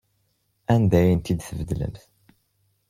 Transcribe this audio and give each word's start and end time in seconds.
Anda 0.73 0.97
ay 1.01 1.15
ten-id-tbeddlemt? 1.19 1.97